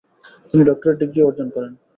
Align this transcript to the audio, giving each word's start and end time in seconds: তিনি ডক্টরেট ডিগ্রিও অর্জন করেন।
তিনি 0.49 0.63
ডক্টরেট 0.69 0.95
ডিগ্রিও 1.01 1.27
অর্জন 1.29 1.47
করেন। 1.55 1.71